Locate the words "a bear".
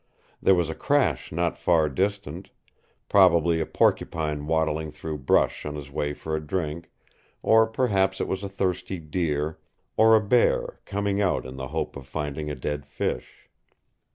10.15-10.79